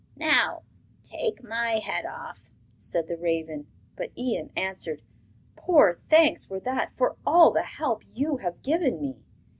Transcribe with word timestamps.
'Now 0.15 0.63
take 1.03 1.43
my 1.43 1.73
head 1.73 2.07
off,' 2.07 2.49
said 2.79 3.07
the 3.07 3.17
raven. 3.17 3.67
But 3.95 4.09
Ian 4.17 4.49
answered: 4.55 5.03
'Poor 5.55 5.99
thanks 6.09 6.49
were 6.49 6.59
that 6.61 6.91
for 6.97 7.17
all 7.23 7.51
the 7.51 7.61
help 7.61 8.01
you 8.07 8.37
have 8.37 8.63
given 8.63 8.99
me. 8.99 9.21